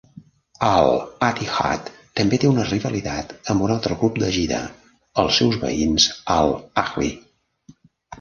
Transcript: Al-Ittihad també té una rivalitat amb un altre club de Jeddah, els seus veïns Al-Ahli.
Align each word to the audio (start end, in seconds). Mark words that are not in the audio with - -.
Al-Ittihad 0.67 1.91
també 2.19 2.39
té 2.43 2.49
una 2.53 2.65
rivalitat 2.69 3.35
amb 3.53 3.65
un 3.65 3.73
altre 3.75 3.97
club 4.05 4.17
de 4.23 4.31
Jeddah, 4.37 4.63
els 5.25 5.37
seus 5.43 5.59
veïns 5.65 6.09
Al-Ahli. 6.37 7.13